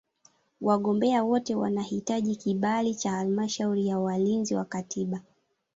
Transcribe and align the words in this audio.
Wagombea 0.61 1.23
wote 1.23 1.55
wanahitaji 1.55 2.35
kibali 2.35 2.95
cha 2.95 3.11
Halmashauri 3.11 3.87
ya 3.87 3.99
Walinzi 3.99 4.55
wa 4.55 4.65
Katiba. 4.65 5.21